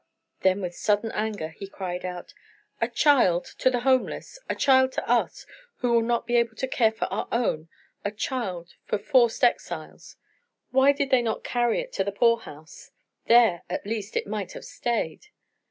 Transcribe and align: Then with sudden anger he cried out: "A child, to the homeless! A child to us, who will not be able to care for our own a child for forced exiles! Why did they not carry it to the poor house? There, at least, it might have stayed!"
Then 0.39 0.61
with 0.61 0.73
sudden 0.73 1.11
anger 1.11 1.49
he 1.49 1.67
cried 1.67 2.03
out: 2.03 2.33
"A 2.81 2.87
child, 2.87 3.45
to 3.59 3.69
the 3.69 3.81
homeless! 3.81 4.39
A 4.49 4.55
child 4.55 4.93
to 4.93 5.07
us, 5.07 5.45
who 5.75 5.91
will 5.93 6.01
not 6.01 6.25
be 6.25 6.37
able 6.37 6.55
to 6.55 6.67
care 6.67 6.91
for 6.91 7.05
our 7.13 7.27
own 7.31 7.69
a 8.03 8.09
child 8.09 8.73
for 8.83 8.97
forced 8.97 9.43
exiles! 9.43 10.15
Why 10.71 10.91
did 10.91 11.11
they 11.11 11.21
not 11.21 11.43
carry 11.43 11.81
it 11.81 11.93
to 11.93 12.03
the 12.03 12.11
poor 12.11 12.37
house? 12.39 12.89
There, 13.27 13.61
at 13.69 13.85
least, 13.85 14.17
it 14.17 14.25
might 14.25 14.53
have 14.53 14.65
stayed!" 14.65 15.27